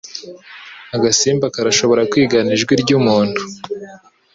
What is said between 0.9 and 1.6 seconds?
Agasimba